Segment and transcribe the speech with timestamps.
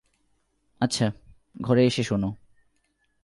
[0.79, 1.11] আচ্ছা,
[1.61, 2.35] ঘরে এসে শোনো।